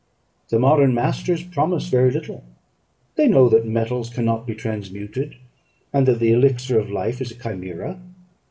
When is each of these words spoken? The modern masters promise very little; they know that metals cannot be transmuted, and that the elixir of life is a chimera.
The 0.49 0.57
modern 0.57 0.95
masters 0.95 1.43
promise 1.43 1.89
very 1.89 2.09
little; 2.09 2.43
they 3.17 3.27
know 3.27 3.49
that 3.49 3.67
metals 3.67 4.09
cannot 4.09 4.47
be 4.47 4.55
transmuted, 4.55 5.35
and 5.93 6.07
that 6.07 6.17
the 6.17 6.31
elixir 6.31 6.79
of 6.79 6.89
life 6.89 7.21
is 7.21 7.29
a 7.29 7.35
chimera. 7.35 7.99